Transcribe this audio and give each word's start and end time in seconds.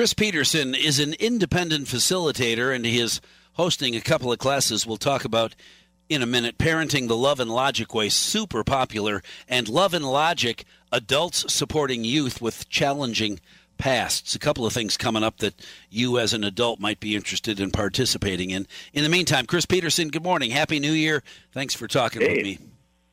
Chris 0.00 0.14
Peterson 0.14 0.74
is 0.74 0.98
an 0.98 1.12
independent 1.20 1.86
facilitator, 1.86 2.74
and 2.74 2.86
he 2.86 2.98
is 2.98 3.20
hosting 3.52 3.94
a 3.94 4.00
couple 4.00 4.32
of 4.32 4.38
classes 4.38 4.86
we'll 4.86 4.96
talk 4.96 5.26
about 5.26 5.54
in 6.08 6.22
a 6.22 6.26
minute. 6.26 6.56
Parenting 6.56 7.06
the 7.06 7.18
Love 7.18 7.38
and 7.38 7.50
Logic 7.50 7.92
Way, 7.92 8.08
super 8.08 8.64
popular, 8.64 9.22
and 9.46 9.68
Love 9.68 9.92
and 9.92 10.06
Logic, 10.06 10.64
adults 10.90 11.52
supporting 11.52 12.02
youth 12.02 12.40
with 12.40 12.66
challenging 12.70 13.40
pasts. 13.76 14.34
A 14.34 14.38
couple 14.38 14.64
of 14.64 14.72
things 14.72 14.96
coming 14.96 15.22
up 15.22 15.36
that 15.40 15.52
you 15.90 16.18
as 16.18 16.32
an 16.32 16.44
adult 16.44 16.80
might 16.80 16.98
be 16.98 17.14
interested 17.14 17.60
in 17.60 17.70
participating 17.70 18.48
in. 18.48 18.66
In 18.94 19.02
the 19.02 19.10
meantime, 19.10 19.44
Chris 19.44 19.66
Peterson, 19.66 20.08
good 20.08 20.24
morning. 20.24 20.50
Happy 20.50 20.80
New 20.80 20.92
Year. 20.92 21.22
Thanks 21.52 21.74
for 21.74 21.86
talking 21.86 22.22
hey. 22.22 22.36
with 22.36 22.44
me. 22.44 22.58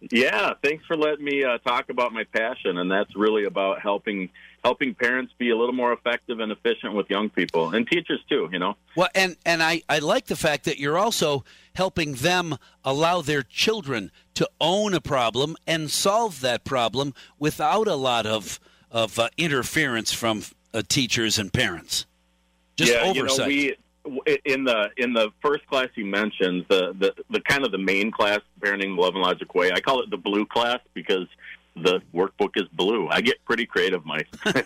Yeah, 0.09 0.54
thanks 0.63 0.85
for 0.85 0.95
letting 0.95 1.25
me 1.25 1.43
uh, 1.43 1.57
talk 1.57 1.89
about 1.89 2.13
my 2.13 2.23
passion, 2.23 2.77
and 2.77 2.89
that's 2.89 3.13
really 3.13 3.43
about 3.43 3.81
helping 3.81 4.29
helping 4.68 4.93
parents 4.93 5.34
be 5.38 5.49
a 5.49 5.55
little 5.55 5.73
more 5.73 5.93
effective 5.93 6.41
and 6.41 6.52
efficient 6.52 6.93
with 6.93 7.09
young 7.09 7.29
people 7.29 7.73
and 7.73 7.88
teachers 7.88 8.20
too. 8.27 8.50
You 8.51 8.60
know. 8.60 8.75
Well, 8.97 9.07
and 9.15 9.37
and 9.46 9.64
I 9.64 9.82
I 9.87 10.00
like 10.00 10.25
the 10.25 10.36
fact 10.36 10.65
that 10.65 10.78
you're 10.78 10.97
also 10.97 11.46
helping 11.73 12.15
them 12.15 12.57
allow 12.83 13.21
their 13.21 13.43
children 13.43 14.11
to 14.33 14.50
own 14.59 14.93
a 14.93 15.00
problem 15.00 15.56
and 15.65 15.89
solve 15.89 16.42
that 16.42 16.65
problem 16.65 17.14
without 17.39 17.87
a 17.87 17.95
lot 17.95 18.25
of 18.25 18.59
of 18.92 19.18
uh, 19.18 19.29
interference 19.37 20.11
from 20.11 20.43
uh, 20.73 20.81
teachers 20.86 21.39
and 21.39 21.54
parents. 21.54 22.06
Just 22.75 22.92
yeah, 22.92 23.04
oversight. 23.04 23.50
You 23.50 23.70
know, 23.70 24.21
we, 24.25 24.37
in 24.43 24.65
the 24.65 24.89
in 24.97 25.14
the 25.14 25.31
first 25.42 25.65
class 25.68 25.87
you 25.95 26.06
mentioned 26.06 26.65
the, 26.70 26.93
the 27.00 27.14
the 27.29 27.42
kind 27.42 27.65
of 27.65 27.71
the 27.71 27.78
main 27.78 28.11
class 28.11 28.39
parenting 28.61 28.97
love 28.97 29.15
and 29.15 29.21
logic 29.21 29.54
way 29.54 29.70
i 29.73 29.81
call 29.81 30.01
it 30.01 30.09
the 30.09 30.15
blue 30.29 30.45
class 30.45 30.79
because 30.93 31.28
the 31.83 32.02
workbook 32.13 32.52
is 32.55 32.67
blue. 32.73 33.08
I 33.09 33.22
get 33.22 33.44
pretty 33.45 33.66
creative 33.66 34.05
mike. 34.05 34.27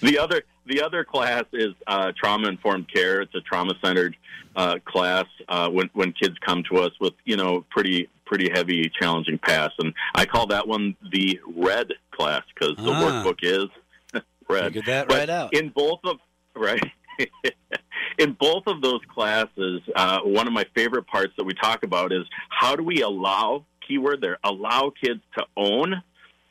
The 0.00 0.16
other 0.18 0.42
the 0.66 0.80
other 0.82 1.02
class 1.02 1.42
is 1.52 1.74
uh, 1.88 2.12
trauma 2.16 2.46
informed 2.48 2.86
care. 2.92 3.20
It's 3.20 3.34
a 3.34 3.40
trauma 3.40 3.74
centered 3.82 4.16
uh, 4.54 4.76
class 4.84 5.24
uh, 5.48 5.68
when 5.70 5.90
when 5.92 6.12
kids 6.12 6.36
come 6.46 6.62
to 6.70 6.78
us 6.78 6.92
with 7.00 7.14
you 7.24 7.36
know 7.36 7.64
pretty 7.70 8.08
pretty 8.24 8.48
heavy 8.52 8.88
challenging 9.00 9.38
past. 9.38 9.72
And 9.80 9.92
i 10.14 10.24
call 10.24 10.46
that 10.48 10.68
one 10.68 10.94
the 11.10 11.40
red 11.56 11.88
class 12.12 12.42
because 12.54 12.76
the 12.76 12.92
Ah. 12.92 13.24
workbook 13.24 13.38
is 13.42 13.64
red. 14.48 14.66
Figured 14.66 14.86
that 14.86 15.08
But 15.08 15.18
right 15.18 15.30
out. 15.30 15.52
in 15.54 15.70
both 15.70 16.00
of 16.04 16.18
right 16.54 16.80
in 18.18 18.32
both 18.34 18.64
of 18.68 18.80
those 18.80 19.00
classes 19.12 19.80
uh, 19.96 20.20
one 20.20 20.46
of 20.46 20.52
my 20.52 20.64
favorite 20.76 21.08
parts 21.08 21.32
that 21.38 21.44
we 21.44 21.54
talk 21.54 21.82
about 21.82 22.12
is 22.12 22.24
how 22.50 22.76
do 22.76 22.84
we 22.84 23.02
allow 23.02 23.64
keyword 23.88 24.20
there 24.20 24.38
allow 24.44 24.92
kids 25.02 25.20
to 25.36 25.44
own 25.56 26.02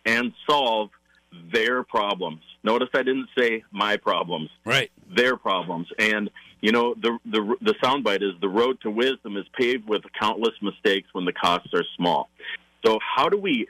and 0.06 0.34
solve 0.50 0.90
their 1.52 1.84
problems. 1.84 2.42
Notice 2.64 2.90
i 2.94 3.04
didn't 3.04 3.30
say 3.38 3.64
my 3.72 3.98
problems. 3.98 4.50
Right. 4.66 4.92
their 5.16 5.38
problems. 5.38 5.88
And 6.00 6.30
you 6.62 6.72
know 6.72 6.96
the 6.96 7.18
the 7.26 7.56
the 7.62 7.76
soundbite 7.84 8.24
is 8.24 8.34
the 8.42 8.50
road 8.50 8.82
to 8.82 8.90
wisdom 8.90 9.38
is 9.38 9.46
paved 9.58 9.88
with 9.88 10.02
countless 10.20 10.56
mistakes 10.62 11.08
when 11.14 11.26
the 11.26 11.34
costs 11.34 11.70
are 11.74 11.84
small. 11.96 12.30
So 12.86 13.00
how 13.00 13.30
do 13.30 13.38
we 13.38 13.68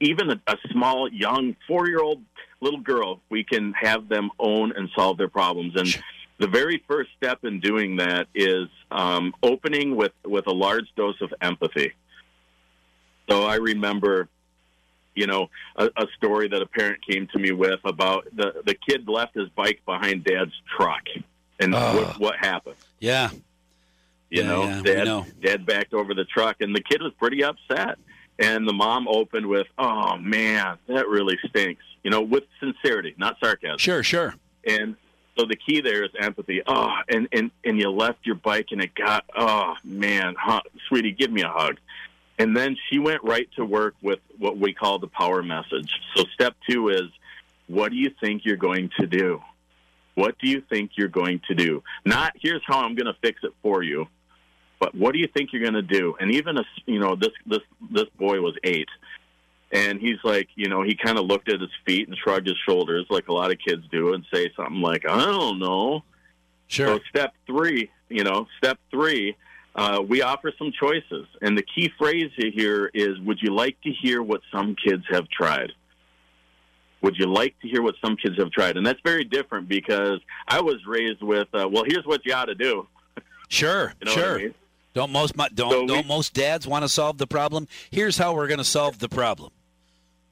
even 0.00 0.30
a, 0.30 0.40
a 0.46 0.56
small 0.70 1.08
young 1.10 1.56
four 1.66 1.88
year 1.88 2.00
old 2.00 2.22
little 2.60 2.80
girl 2.80 3.20
we 3.30 3.44
can 3.44 3.72
have 3.72 4.08
them 4.08 4.30
own 4.38 4.72
and 4.76 4.88
solve 4.96 5.18
their 5.18 5.28
problems? 5.28 5.74
And 5.76 6.02
the 6.38 6.48
very 6.48 6.82
first 6.88 7.10
step 7.16 7.44
in 7.44 7.60
doing 7.60 7.96
that 7.96 8.26
is 8.34 8.68
um, 8.90 9.34
opening 9.42 9.96
with 9.96 10.12
with 10.24 10.46
a 10.46 10.52
large 10.52 10.88
dose 10.96 11.20
of 11.20 11.32
empathy 11.42 11.92
so 13.30 13.44
i 13.44 13.54
remember 13.56 14.28
you 15.14 15.26
know 15.26 15.48
a, 15.76 15.86
a 15.96 16.06
story 16.16 16.48
that 16.48 16.60
a 16.62 16.66
parent 16.66 16.98
came 17.06 17.26
to 17.28 17.38
me 17.38 17.52
with 17.52 17.80
about 17.84 18.24
the 18.34 18.62
the 18.66 18.74
kid 18.74 19.08
left 19.08 19.34
his 19.34 19.48
bike 19.50 19.80
behind 19.86 20.24
dad's 20.24 20.52
truck 20.76 21.04
and 21.58 21.74
Oh. 21.74 21.96
what, 21.96 22.18
what 22.20 22.36
happened 22.36 22.76
Yeah. 22.98 23.30
you 24.30 24.42
Yeah, 24.42 24.48
know, 24.48 24.64
yeah, 24.64 24.82
dad, 24.82 25.04
know. 25.04 25.26
dad 25.42 25.66
backed 25.66 25.92
over 25.94 26.14
the 26.14 26.24
truck, 26.24 26.56
and 26.60 26.74
the 26.74 26.80
kid 26.82 27.02
was 27.02 27.12
pretty 27.18 27.42
upset. 27.44 27.98
And 28.38 28.66
the 28.66 28.72
mom 28.72 29.06
opened 29.08 29.44
with, 29.46 29.66
"Oh 29.76 30.16
man, 30.16 30.78
that 30.86 31.08
really 31.08 31.36
stinks," 31.48 31.82
you 32.02 32.10
know, 32.10 32.22
with 32.22 32.44
sincerity, 32.58 33.14
not 33.18 33.36
sarcasm. 33.38 33.76
Sure. 33.76 34.02
Sure. 34.02 34.34
And 34.64 34.96
so 35.36 35.44
the 35.44 35.56
key 35.56 35.82
there 35.82 36.02
is 36.04 36.10
empathy. 36.18 36.62
Oh, 36.66 36.90
and 37.10 37.28
and 37.32 37.50
and 37.66 37.78
you 37.78 37.90
left 37.90 38.24
your 38.24 38.36
bike, 38.36 38.68
and 38.70 38.80
it 38.82 38.94
got. 38.94 39.24
Oh 39.36 39.74
man, 39.84 40.36
huh, 40.38 40.62
sweetie, 40.88 41.12
give 41.12 41.30
me 41.30 41.42
a 41.42 41.48
hug. 41.50 41.76
And 42.40 42.56
then 42.56 42.74
she 42.88 42.98
went 42.98 43.22
right 43.22 43.46
to 43.56 43.66
work 43.66 43.94
with 44.00 44.20
what 44.38 44.56
we 44.56 44.72
call 44.72 44.98
the 44.98 45.08
power 45.08 45.42
message. 45.42 45.92
So 46.16 46.24
step 46.32 46.56
two 46.66 46.88
is, 46.88 47.10
what 47.66 47.90
do 47.90 47.98
you 47.98 48.10
think 48.18 48.46
you're 48.46 48.56
going 48.56 48.90
to 48.98 49.06
do? 49.06 49.42
What 50.14 50.38
do 50.38 50.48
you 50.48 50.62
think 50.62 50.92
you're 50.96 51.08
going 51.08 51.42
to 51.48 51.54
do? 51.54 51.82
Not 52.06 52.32
here's 52.40 52.62
how 52.66 52.80
I'm 52.80 52.94
going 52.94 53.12
to 53.12 53.20
fix 53.20 53.40
it 53.44 53.52
for 53.62 53.82
you, 53.82 54.06
but 54.78 54.94
what 54.94 55.12
do 55.12 55.18
you 55.18 55.28
think 55.28 55.52
you're 55.52 55.60
going 55.60 55.74
to 55.74 55.82
do? 55.82 56.16
And 56.18 56.32
even 56.32 56.56
a, 56.56 56.64
you 56.86 56.98
know 56.98 57.14
this 57.14 57.32
this 57.44 57.60
this 57.90 58.08
boy 58.18 58.40
was 58.40 58.54
eight, 58.64 58.88
and 59.70 60.00
he's 60.00 60.18
like, 60.24 60.48
you 60.54 60.68
know, 60.70 60.82
he 60.82 60.94
kind 60.94 61.18
of 61.18 61.26
looked 61.26 61.50
at 61.50 61.60
his 61.60 61.70
feet 61.86 62.08
and 62.08 62.16
shrugged 62.16 62.46
his 62.46 62.56
shoulders 62.66 63.04
like 63.10 63.28
a 63.28 63.34
lot 63.34 63.50
of 63.52 63.58
kids 63.58 63.84
do, 63.92 64.14
and 64.14 64.24
say 64.32 64.50
something 64.56 64.80
like, 64.80 65.06
I 65.06 65.26
don't 65.26 65.58
know. 65.58 66.04
Sure. 66.68 66.86
So 66.86 67.00
step 67.10 67.34
three, 67.46 67.90
you 68.08 68.24
know, 68.24 68.46
step 68.56 68.78
three, 68.90 69.36
uh, 69.74 70.02
we 70.06 70.22
offer 70.22 70.52
some 70.58 70.72
choices, 70.72 71.26
and 71.42 71.56
the 71.56 71.62
key 71.62 71.90
phrase 71.98 72.30
here 72.36 72.90
is, 72.92 73.18
"Would 73.20 73.38
you 73.40 73.54
like 73.54 73.80
to 73.82 73.90
hear 73.92 74.22
what 74.22 74.40
some 74.52 74.74
kids 74.76 75.04
have 75.10 75.28
tried?" 75.28 75.72
Would 77.02 77.16
you 77.16 77.26
like 77.32 77.58
to 77.62 77.68
hear 77.68 77.80
what 77.80 77.94
some 78.04 78.16
kids 78.16 78.36
have 78.38 78.50
tried? 78.50 78.76
And 78.76 78.84
that's 78.84 79.00
very 79.02 79.24
different 79.24 79.68
because 79.68 80.20
I 80.46 80.60
was 80.60 80.76
raised 80.86 81.22
with, 81.22 81.48
uh, 81.54 81.66
"Well, 81.68 81.84
here's 81.86 82.04
what 82.04 82.26
you 82.26 82.34
ought 82.34 82.46
to 82.46 82.54
do." 82.54 82.86
Sure. 83.48 83.94
You 84.00 84.06
know 84.06 84.12
sure. 84.12 84.34
I 84.38 84.42
mean? 84.42 84.54
Don't 84.92 85.12
most 85.12 85.36
don't 85.36 85.70
So 85.70 85.80
we- 85.82 85.86
don't 85.86 86.06
most 86.06 86.34
dads 86.34 86.66
want 86.66 86.82
to 86.84 86.88
solve 86.88 87.16
the 87.18 87.26
problem? 87.26 87.68
Here's 87.90 88.18
how 88.18 88.34
we're 88.34 88.48
going 88.48 88.58
to 88.58 88.64
solve 88.64 88.98
the 88.98 89.08
problem. 89.08 89.50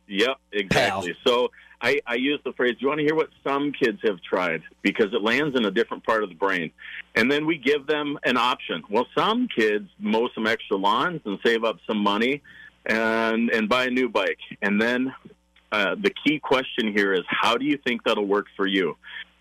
Yep, 0.09 0.37
exactly. 0.53 1.15
So 1.27 1.51
I, 1.81 2.01
I 2.07 2.17
use 2.17 2.41
the 2.45 2.53
phrase, 2.55 2.73
do 2.73 2.79
you 2.81 2.89
want 2.89 2.99
to 2.99 3.05
hear 3.05 3.15
what 3.15 3.31
some 3.45 3.73
kids 3.73 4.01
have 4.05 4.21
tried? 4.21 4.63
Because 4.83 5.13
it 5.13 5.23
lands 5.23 5.57
in 5.57 5.65
a 5.65 5.71
different 5.71 6.05
part 6.05 6.25
of 6.25 6.29
the 6.29 6.35
brain. 6.35 6.73
And 7.15 7.31
then 7.31 7.47
we 7.47 7.57
give 7.57 7.87
them 7.87 8.19
an 8.25 8.37
option. 8.37 8.83
Well, 8.91 9.07
some 9.17 9.49
kids 9.49 9.89
mow 9.99 10.29
some 10.35 10.47
extra 10.47 10.77
lawns 10.77 11.21
and 11.25 11.39
save 11.45 11.63
up 11.63 11.79
some 11.87 11.99
money 11.99 12.43
and, 12.85 13.51
and 13.51 13.69
buy 13.69 13.85
a 13.85 13.91
new 13.91 14.09
bike. 14.09 14.39
And 14.61 14.83
then 14.83 15.15
uh, 15.71 15.95
the 15.95 16.11
key 16.25 16.41
question 16.41 16.93
here 16.93 17.13
is, 17.13 17.23
how 17.29 17.57
do 17.57 17.65
you 17.65 17.79
think 17.87 18.03
that'll 18.05 18.27
work 18.27 18.47
for 18.57 18.67
you? 18.67 18.97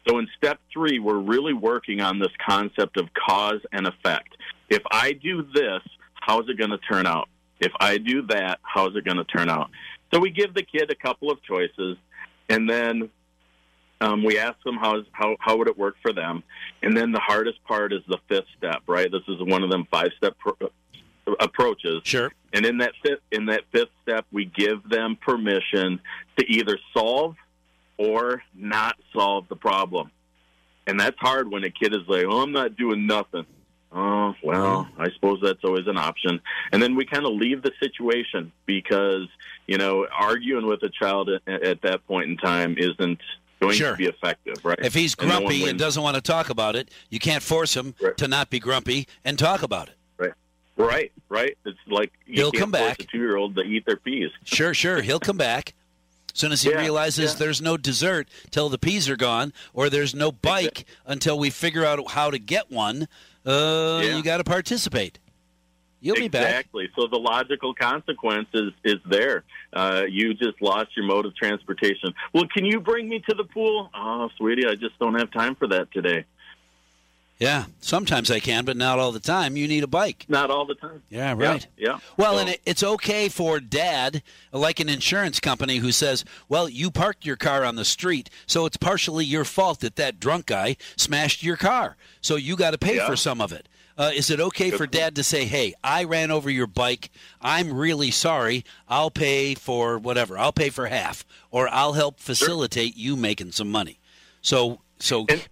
So 0.08 0.20
in 0.20 0.28
step 0.38 0.60
three, 0.72 1.00
we're 1.00 1.18
really 1.18 1.54
working 1.54 2.02
on 2.02 2.20
this 2.20 2.32
concept 2.48 2.98
of 2.98 3.10
cause 3.14 3.62
and 3.72 3.88
effect. 3.88 4.38
If 4.70 4.84
I 4.92 5.14
do 5.14 5.44
this, 5.54 5.82
how's 6.14 6.48
it 6.50 6.58
going 6.58 6.70
to 6.70 6.78
turn 6.78 7.08
out? 7.08 7.30
If 7.60 7.72
I 7.80 7.98
do 7.98 8.22
that, 8.28 8.60
how's 8.62 8.96
it 8.96 9.06
going 9.06 9.18
to 9.18 9.24
turn 9.24 9.50
out? 9.50 9.72
So 10.14 10.20
we 10.20 10.30
give 10.30 10.54
the 10.54 10.64
kid 10.64 10.92
a 10.92 10.96
couple 10.96 11.32
of 11.32 11.42
choices, 11.44 11.98
and 12.50 12.70
then 12.70 13.10
um, 14.00 14.24
we 14.24 14.38
ask 14.38 14.62
them 14.64 14.78
how, 14.78 15.02
how 15.12 15.36
how 15.40 15.58
would 15.58 15.68
it 15.68 15.78
work 15.78 15.96
for 16.02 16.14
them, 16.14 16.44
and 16.84 16.96
then 16.96 17.12
the 17.12 17.20
hardest 17.20 17.64
part 17.64 17.94
is 17.94 18.02
the 18.08 18.20
fifth 18.30 18.48
step. 18.58 18.84
Right, 18.88 19.12
this 19.12 19.24
is 19.28 19.42
one 19.42 19.64
of 19.64 19.72
them 19.72 19.88
five 19.90 20.10
step 20.18 20.38
pro- 20.38 20.70
approaches. 21.40 22.02
Sure. 22.04 22.32
And 22.54 22.66
in 22.66 22.78
that 22.80 22.94
fifth 23.04 23.22
in 23.32 23.48
that 23.48 23.64
fifth 23.72 23.90
step, 24.04 24.26
we 24.32 24.46
give 24.46 24.88
them 24.88 25.18
permission 25.20 26.00
to 26.38 26.46
either 26.46 26.78
solve 26.94 27.36
or 27.98 28.44
not 28.54 28.96
solve 29.14 29.48
the 29.50 29.56
problem. 29.56 30.12
And 30.86 31.00
that's 31.00 31.18
hard 31.20 31.52
when 31.52 31.64
a 31.64 31.72
kid 31.72 31.94
is 31.94 32.08
like, 32.08 32.26
"Oh, 32.28 32.42
I'm 32.42 32.52
not 32.52 32.78
doing 32.78 33.08
nothing." 33.08 33.46
Oh, 33.92 34.36
well, 34.44 34.88
I 34.98 35.10
suppose 35.12 35.40
that's 35.42 35.64
always 35.64 35.88
an 35.88 35.98
option. 35.98 36.42
And 36.72 36.84
then 36.84 36.96
we 36.96 37.06
kind 37.06 37.26
of 37.26 37.32
leave 37.34 37.62
the 37.64 37.72
situation 37.80 38.52
because, 38.66 39.28
you 39.66 39.78
know, 39.78 40.06
arguing 40.12 40.66
with 40.68 40.84
a 40.84 40.90
child 40.90 41.30
at, 41.30 41.48
at 41.64 41.82
that 41.84 42.06
point 42.06 42.30
in 42.30 42.38
time 42.38 42.76
isn't 42.78 43.20
going 43.62 43.74
Sure. 43.76 43.92
to 43.92 43.98
be 43.98 44.06
effective, 44.06 44.64
right? 44.64 44.78
If 44.82 44.94
he's 44.94 45.16
And 45.18 45.30
no 45.30 45.40
grumpy 45.40 45.68
and 45.70 45.80
doesn't 45.80 46.04
want 46.04 46.16
to 46.16 46.22
talk 46.22 46.50
about 46.50 46.76
it, 46.76 46.90
you 47.10 47.20
can't 47.20 47.42
force 47.42 47.76
him 47.76 47.96
Right. 48.02 48.16
to 48.18 48.28
not 48.28 48.50
be 48.50 48.60
grumpy 48.60 49.08
and 49.24 49.40
talk 49.40 49.64
about 49.64 49.88
it. 49.88 49.96
Right, 50.18 50.34
right. 50.76 51.12
Right. 51.30 51.58
It's 51.66 51.78
like 51.88 52.12
you 52.26 52.36
He'll 52.36 52.52
can't 52.52 52.62
come 52.64 52.72
force 52.74 52.90
back. 52.90 53.00
a 53.00 53.04
two-year-old 53.06 53.56
to 53.56 53.62
eat 53.64 53.86
their 53.86 53.98
peas. 53.98 54.30
Sure, 54.44 54.74
sure. 54.74 55.02
He'll 55.02 55.20
come 55.20 55.38
back. 55.38 55.74
As 56.34 56.40
soon 56.42 56.52
as 56.52 56.62
he 56.62 56.70
Yeah, 56.70 56.82
realizes 56.82 57.32
yeah. 57.34 57.40
there's 57.40 57.62
no 57.64 57.78
dessert 57.78 58.28
till 58.52 58.70
the 58.70 58.78
peas 58.78 59.10
are 59.10 59.16
gone, 59.16 59.54
or 59.74 59.90
there's 59.90 60.14
no 60.14 60.32
bike 60.32 60.86
until 61.06 61.40
we 61.40 61.50
figure 61.50 61.84
out 61.84 62.12
how 62.12 62.30
to 62.30 62.38
get 62.38 62.70
one, 62.70 63.08
uh, 63.48 64.02
Yeah. 64.04 64.18
you 64.18 64.24
got 64.24 64.38
to 64.38 64.44
participate. 64.44 65.20
You'll 66.00 66.16
be 66.16 66.28
back. 66.28 66.44
exactly. 66.46 66.90
So 66.96 67.08
the 67.08 67.18
logical 67.18 67.74
consequence 67.74 68.48
is, 68.54 68.72
is 68.84 68.98
there. 69.10 69.44
Uh, 69.74 70.04
you 70.08 70.36
just 70.36 70.62
lost 70.62 70.90
your 70.96 71.06
mode 71.06 71.26
of 71.26 71.36
transportation. 71.36 72.14
Well, 72.34 72.44
can 72.56 72.66
you 72.66 72.80
bring 72.80 73.10
me 73.10 73.20
to 73.28 73.36
the 73.36 73.46
pool? 73.46 73.90
Oh, 73.96 74.30
sweetie, 74.38 74.68
I 74.68 74.76
just 74.76 74.98
don't 75.00 75.16
have 75.16 75.32
time 75.32 75.56
for 75.56 75.68
that 75.70 75.92
today. 75.92 76.26
Yeah, 77.40 77.66
sometimes 77.80 78.32
I 78.32 78.40
can, 78.40 78.66
but 78.66 78.78
not 78.78 78.98
all 78.98 79.12
the 79.12 79.20
time. 79.20 79.58
You 79.58 79.68
need 79.68 79.84
a 79.84 79.88
bike. 79.88 80.26
Not 80.28 80.50
all 80.50 80.66
the 80.66 80.74
time. 80.74 81.04
Yeah, 81.10 81.34
right. 81.38 81.68
Yeah. 81.78 81.90
yeah. 81.90 82.00
Well, 82.18 82.34
so, 82.34 82.40
and 82.40 82.50
it, 82.50 82.62
it's 82.66 82.82
okay 82.82 83.30
for 83.30 83.60
dad, 83.60 84.24
like 84.52 84.80
an 84.80 84.90
insurance 84.90 85.40
company 85.40 85.78
who 85.78 85.92
says, 85.92 86.26
"Well, 86.50 86.68
you 86.68 86.90
parked 86.90 87.26
your 87.26 87.36
car 87.36 87.64
on 87.64 87.76
the 87.76 87.86
street, 87.86 88.32
so 88.48 88.66
it's 88.66 88.78
partially 88.78 89.24
your 89.24 89.46
fault 89.46 89.82
that 89.82 89.98
that 89.98 90.20
drunk 90.20 90.48
guy 90.48 90.78
smashed 90.96 91.44
your 91.44 91.58
car. 91.58 91.96
So 92.22 92.38
you 92.38 92.56
got 92.56 92.72
to 92.72 92.80
pay 92.80 92.96
yeah. 92.96 93.08
for 93.08 93.16
some 93.16 93.40
of 93.40 93.52
it." 93.52 93.70
Uh, 94.00 94.12
is 94.14 94.30
it 94.30 94.40
okay 94.40 94.70
Good 94.70 94.78
for 94.78 94.88
dad 94.88 95.16
to 95.16 95.24
say, 95.24 95.46
"Hey, 95.46 95.76
I 95.84 96.06
ran 96.06 96.32
over 96.32 96.50
your 96.50 96.68
bike. 96.68 97.12
I'm 97.40 97.72
really 97.72 98.10
sorry. 98.10 98.66
I'll 98.88 99.12
pay 99.12 99.54
for 99.54 100.00
whatever. 100.00 100.40
I'll 100.40 100.54
pay 100.54 100.72
for 100.72 100.88
half, 100.88 101.24
or 101.52 101.70
I'll 101.70 101.94
help 101.94 102.20
facilitate 102.20 102.94
sure. 102.94 103.02
you 103.02 103.16
making 103.16 103.52
some 103.52 103.70
money." 103.70 104.00
So, 104.42 104.82
so. 104.98 105.26
And- 105.30 105.48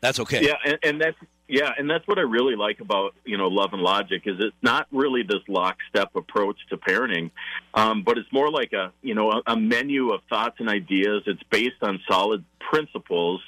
that's 0.00 0.20
okay. 0.20 0.44
Yeah, 0.44 0.56
and, 0.64 0.78
and 0.82 1.00
that's 1.00 1.16
yeah, 1.48 1.72
and 1.78 1.88
that's 1.88 2.06
what 2.08 2.18
I 2.18 2.22
really 2.22 2.56
like 2.56 2.80
about 2.80 3.14
you 3.24 3.38
know 3.38 3.48
Love 3.48 3.72
and 3.72 3.82
Logic 3.82 4.22
is 4.24 4.36
it's 4.38 4.56
not 4.62 4.86
really 4.90 5.22
this 5.22 5.42
lockstep 5.48 6.14
approach 6.14 6.56
to 6.70 6.76
parenting, 6.76 7.30
um, 7.74 8.02
but 8.02 8.18
it's 8.18 8.30
more 8.32 8.50
like 8.50 8.72
a 8.72 8.92
you 9.02 9.14
know 9.14 9.30
a, 9.30 9.42
a 9.46 9.56
menu 9.56 10.12
of 10.12 10.20
thoughts 10.28 10.56
and 10.58 10.68
ideas. 10.68 11.22
It's 11.26 11.42
based 11.50 11.82
on 11.82 12.00
solid 12.08 12.44
principles, 12.58 13.40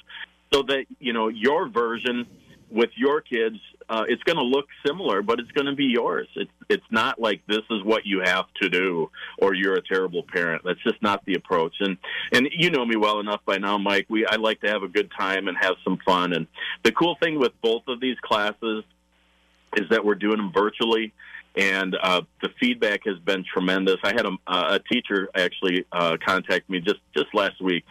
so 0.53 0.63
that 0.63 0.85
you 0.99 1.13
know 1.13 1.27
your 1.27 1.69
version 1.69 2.25
with 2.69 2.89
your 2.95 3.21
kids 3.21 3.57
uh, 3.89 4.03
it's 4.07 4.21
going 4.23 4.37
to 4.37 4.43
look 4.43 4.67
similar, 4.85 5.21
but 5.23 5.39
it's 5.39 5.51
going 5.51 5.65
to 5.65 5.75
be 5.75 5.85
yours. 5.85 6.27
It's 6.35 6.51
it's 6.69 6.85
not 6.91 7.19
like 7.19 7.41
this 7.47 7.63
is 7.71 7.83
what 7.83 8.05
you 8.05 8.21
have 8.23 8.45
to 8.61 8.69
do 8.69 9.09
or 9.39 9.55
you're 9.55 9.75
a 9.75 9.81
terrible 9.81 10.23
parent. 10.31 10.61
That's 10.63 10.81
just 10.83 11.01
not 11.01 11.25
the 11.25 11.33
approach. 11.33 11.75
And 11.79 11.97
and 12.31 12.47
you 12.51 12.69
know 12.69 12.85
me 12.85 12.95
well 12.95 13.19
enough 13.19 13.41
by 13.45 13.57
now, 13.57 13.77
Mike. 13.77 14.05
We 14.09 14.25
I 14.25 14.35
like 14.35 14.61
to 14.61 14.67
have 14.67 14.83
a 14.83 14.87
good 14.87 15.09
time 15.17 15.47
and 15.47 15.57
have 15.59 15.75
some 15.83 15.97
fun. 16.05 16.33
And 16.33 16.47
the 16.83 16.91
cool 16.91 17.17
thing 17.21 17.39
with 17.39 17.51
both 17.61 17.83
of 17.87 17.99
these 17.99 18.17
classes 18.21 18.83
is 19.75 19.89
that 19.89 20.05
we're 20.05 20.15
doing 20.15 20.37
them 20.37 20.51
virtually 20.53 21.13
and 21.55 21.95
uh, 22.01 22.21
the 22.41 22.49
feedback 22.59 23.01
has 23.05 23.17
been 23.19 23.43
tremendous. 23.43 23.97
I 24.03 24.09
had 24.09 24.25
a, 24.25 24.37
a 24.47 24.79
teacher 24.91 25.29
actually 25.35 25.85
uh, 25.91 26.17
contact 26.25 26.69
me 26.69 26.79
just 26.79 26.99
just 27.15 27.33
last 27.33 27.61
week 27.61 27.83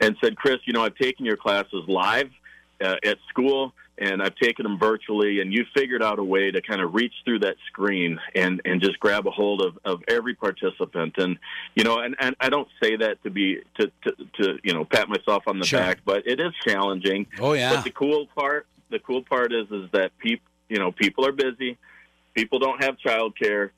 and 0.00 0.16
said, 0.22 0.36
"Chris, 0.36 0.56
you 0.66 0.72
know, 0.72 0.84
I've 0.84 0.96
taken 0.96 1.24
your 1.24 1.36
classes 1.36 1.84
live 1.86 2.30
uh, 2.82 2.96
at 3.04 3.18
school, 3.28 3.72
and 3.98 4.22
I've 4.22 4.34
taken 4.36 4.64
them 4.64 4.78
virtually, 4.78 5.40
and 5.40 5.52
you 5.52 5.64
figured 5.74 6.02
out 6.02 6.18
a 6.18 6.24
way 6.24 6.50
to 6.50 6.60
kind 6.60 6.80
of 6.80 6.94
reach 6.94 7.14
through 7.24 7.40
that 7.40 7.56
screen 7.66 8.18
and 8.34 8.60
and 8.64 8.80
just 8.80 9.00
grab 9.00 9.26
a 9.26 9.30
hold 9.30 9.62
of, 9.62 9.78
of 9.84 10.02
every 10.08 10.34
participant. 10.34 11.14
And 11.18 11.38
you 11.74 11.84
know, 11.84 12.00
and, 12.00 12.14
and 12.20 12.36
I 12.40 12.48
don't 12.48 12.68
say 12.82 12.96
that 12.96 13.22
to 13.22 13.30
be 13.30 13.60
to, 13.78 13.90
to, 14.04 14.12
to 14.40 14.58
you 14.62 14.74
know 14.74 14.84
pat 14.84 15.08
myself 15.08 15.44
on 15.46 15.58
the 15.58 15.66
sure. 15.66 15.80
back, 15.80 15.98
but 16.04 16.26
it 16.26 16.40
is 16.40 16.52
challenging. 16.66 17.26
Oh 17.40 17.54
yeah. 17.54 17.74
But 17.74 17.84
the 17.84 17.90
cool 17.90 18.26
part, 18.34 18.66
the 18.90 18.98
cool 18.98 19.22
part 19.22 19.52
is 19.52 19.70
is 19.70 19.90
that 19.92 20.16
people 20.18 20.46
you 20.68 20.78
know 20.78 20.92
people 20.92 21.26
are 21.26 21.32
busy, 21.32 21.78
people 22.34 22.58
don't 22.58 22.82
have 22.82 22.96
childcare 22.98 23.70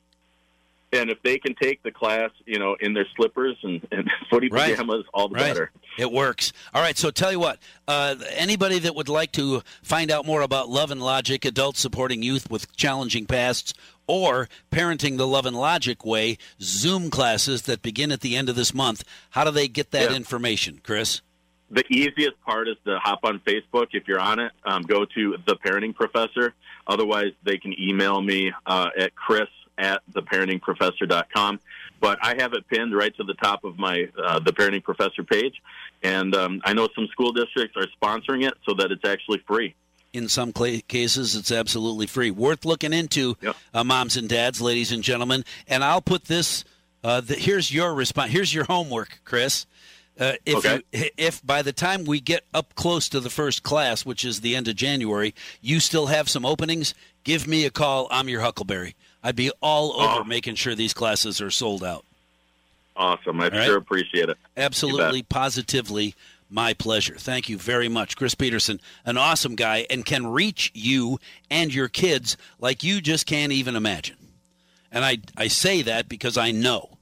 and 0.91 1.09
if 1.09 1.21
they 1.23 1.37
can 1.37 1.55
take 1.55 1.83
the 1.83 1.91
class, 1.91 2.31
you 2.45 2.57
know, 2.57 2.75
in 2.79 2.93
their 2.93 3.05
slippers 3.15 3.55
and, 3.63 3.85
and 3.91 4.09
footy 4.29 4.49
right. 4.49 4.71
pajamas, 4.71 5.05
all 5.13 5.27
the 5.27 5.35
right. 5.35 5.41
better. 5.41 5.71
It 5.97 6.11
works. 6.11 6.51
All 6.73 6.81
right. 6.81 6.97
So 6.97 7.11
tell 7.11 7.31
you 7.31 7.39
what, 7.39 7.59
uh, 7.87 8.15
anybody 8.31 8.79
that 8.79 8.95
would 8.95 9.09
like 9.09 9.31
to 9.33 9.61
find 9.83 10.11
out 10.11 10.25
more 10.25 10.41
about 10.41 10.69
Love 10.69 10.91
and 10.91 11.01
Logic, 11.01 11.43
adults 11.45 11.79
supporting 11.79 12.23
youth 12.23 12.49
with 12.49 12.75
challenging 12.75 13.25
pasts, 13.25 13.73
or 14.07 14.49
parenting 14.71 15.17
the 15.17 15.27
Love 15.27 15.45
and 15.45 15.55
Logic 15.55 16.03
way, 16.03 16.37
Zoom 16.59 17.11
classes 17.11 17.63
that 17.63 17.81
begin 17.81 18.11
at 18.11 18.21
the 18.21 18.35
end 18.35 18.49
of 18.49 18.55
this 18.55 18.73
month. 18.73 19.03
How 19.31 19.43
do 19.43 19.51
they 19.51 19.67
get 19.67 19.91
that 19.91 20.09
yeah. 20.09 20.15
information, 20.15 20.79
Chris? 20.83 21.21
The 21.71 21.83
easiest 21.91 22.41
part 22.41 22.67
is 22.67 22.77
to 22.85 22.97
hop 22.97 23.19
on 23.23 23.39
Facebook. 23.41 23.87
If 23.91 24.07
you're 24.07 24.19
on 24.19 24.39
it, 24.39 24.51
um, 24.65 24.81
go 24.81 25.05
to 25.05 25.37
the 25.45 25.55
Parenting 25.57 25.93
Professor. 25.93 26.55
Otherwise, 26.87 27.33
they 27.43 27.57
can 27.59 27.79
email 27.79 28.19
me 28.19 28.51
uh, 28.65 28.89
at 28.97 29.15
Chris 29.15 29.47
at 29.79 30.01
theparentingprofessor.com. 30.11 31.59
But 31.99 32.19
I 32.21 32.35
have 32.41 32.53
it 32.53 32.67
pinned 32.67 32.95
right 32.95 33.15
to 33.17 33.23
the 33.23 33.33
top 33.35 33.63
of 33.63 33.77
my 33.77 34.07
uh, 34.17 34.39
The 34.39 34.53
Parenting 34.53 34.83
Professor 34.83 35.23
page. 35.23 35.61
And 36.01 36.35
um, 36.35 36.61
I 36.63 36.73
know 36.73 36.87
some 36.95 37.07
school 37.07 37.31
districts 37.33 37.75
are 37.75 37.87
sponsoring 38.01 38.47
it 38.47 38.53
so 38.67 38.73
that 38.75 38.91
it's 38.91 39.05
actually 39.05 39.39
free. 39.47 39.75
In 40.13 40.27
some 40.27 40.53
cases, 40.53 41.35
it's 41.35 41.51
absolutely 41.51 42.07
free. 42.07 42.31
Worth 42.31 42.65
looking 42.65 42.93
into, 42.93 43.37
yep. 43.41 43.55
uh, 43.73 43.83
moms 43.83 44.17
and 44.17 44.27
dads, 44.27 44.59
ladies 44.59 44.91
and 44.91 45.03
gentlemen. 45.03 45.43
And 45.67 45.83
I'll 45.83 46.01
put 46.01 46.25
this. 46.25 46.63
Uh, 47.03 47.21
the, 47.21 47.35
here's 47.35 47.71
your 47.71 47.93
response. 47.93 48.31
Here's 48.31 48.53
your 48.53 48.63
homework, 48.63 49.19
Chris. 49.23 49.67
Uh, 50.19 50.33
if 50.45 50.57
okay. 50.57 50.81
you, 50.91 51.05
if 51.17 51.45
by 51.45 51.61
the 51.61 51.71
time 51.71 52.03
we 52.03 52.19
get 52.19 52.43
up 52.53 52.75
close 52.75 53.07
to 53.07 53.19
the 53.19 53.29
first 53.29 53.63
class, 53.63 54.05
which 54.05 54.25
is 54.25 54.41
the 54.41 54.55
end 54.55 54.67
of 54.67 54.75
January, 54.75 55.33
you 55.61 55.79
still 55.79 56.07
have 56.07 56.27
some 56.27 56.45
openings, 56.45 56.93
give 57.23 57.47
me 57.47 57.65
a 57.65 57.69
call. 57.69 58.07
I'm 58.11 58.27
your 58.27 58.41
Huckleberry. 58.41 58.95
I'd 59.23 59.35
be 59.35 59.51
all 59.61 59.93
over 59.99 60.21
oh. 60.21 60.23
making 60.23 60.55
sure 60.55 60.75
these 60.75 60.93
classes 60.93 61.41
are 61.41 61.51
sold 61.51 61.83
out. 61.83 62.05
Awesome. 62.95 63.39
I 63.39 63.49
right? 63.49 63.65
sure 63.65 63.77
appreciate 63.77 64.29
it. 64.29 64.37
Absolutely, 64.57 65.23
positively, 65.23 66.15
my 66.49 66.73
pleasure. 66.73 67.15
Thank 67.15 67.47
you 67.47 67.57
very 67.57 67.87
much. 67.87 68.17
Chris 68.17 68.35
Peterson, 68.35 68.81
an 69.05 69.17
awesome 69.17 69.55
guy, 69.55 69.85
and 69.89 70.05
can 70.05 70.27
reach 70.27 70.71
you 70.73 71.19
and 71.49 71.73
your 71.73 71.87
kids 71.87 72.35
like 72.59 72.83
you 72.83 72.99
just 72.99 73.25
can't 73.25 73.51
even 73.51 73.75
imagine. 73.75 74.17
And 74.91 75.05
I, 75.05 75.19
I 75.37 75.47
say 75.47 75.81
that 75.83 76.09
because 76.09 76.37
I 76.37 76.51
know. 76.51 76.97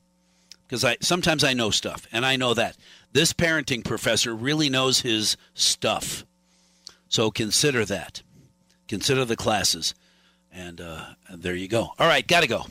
Because 0.67 0.83
I 0.83 0.97
sometimes 0.99 1.45
I 1.45 1.53
know 1.53 1.69
stuff, 1.69 2.07
and 2.11 2.25
I 2.25 2.35
know 2.35 2.53
that. 2.53 2.75
This 3.13 3.31
parenting 3.31 3.85
professor 3.85 4.35
really 4.35 4.69
knows 4.69 4.99
his 4.99 5.37
stuff. 5.53 6.25
So 7.07 7.31
consider 7.31 7.85
that. 7.85 8.21
Consider 8.89 9.23
the 9.23 9.37
classes. 9.37 9.95
And 10.57 10.81
uh, 10.81 11.01
there 11.35 11.53
you 11.53 11.67
go. 11.67 11.93
All 11.99 12.07
right, 12.07 12.27
got 12.27 12.41
to 12.41 12.47
go. 12.47 12.65